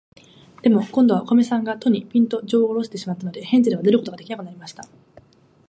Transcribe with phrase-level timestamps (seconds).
[0.63, 4.83] でも、こんどは、おかみさんが戸に、ぴんと、じょうをおろしてしまったので、ヘンゼルは出ることができなくなりました。